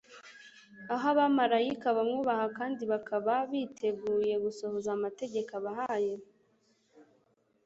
aho 0.93 1.05
abamaraika 1.13 1.87
bamwubaha 1.97 2.45
kandi 2.57 2.81
bakaba 2.91 3.33
biteouye 3.51 4.33
gusohoza 4.43 4.89
amategeko 4.97 5.51
abahaye? 5.59 6.13